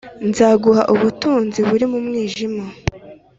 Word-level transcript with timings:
Nzaguha 0.29 0.83
ubutunzi 0.93 1.57
p 1.63 1.67
buri 1.69 1.85
mu 1.91 1.99
mwijima 2.05 2.63